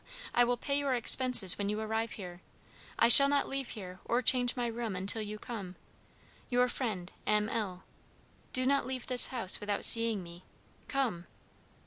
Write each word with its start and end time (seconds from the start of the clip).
_I 0.33 0.43
will 0.43 0.57
pay 0.57 0.79
your 0.79 0.95
expenses 0.95 1.59
when 1.59 1.69
you 1.69 1.79
arrive 1.79 2.13
here. 2.13 2.41
I 2.97 3.07
shall 3.07 3.29
not 3.29 3.47
leave 3.47 3.69
here 3.69 3.99
or 4.03 4.23
change 4.23 4.55
my 4.55 4.65
room 4.65 4.95
until 4.95 5.21
you 5.21 5.37
come. 5.37 5.75
"Your 6.49 6.67
friend, 6.67 7.11
M. 7.27 7.47
L. 7.47 7.83
"Do 8.51 8.65
not 8.65 8.87
leave 8.87 9.05
this 9.05 9.27
house 9.27 9.59
without 9.59 9.85
seeing 9.85 10.23
me. 10.23 10.43
"_Come! 10.89 11.25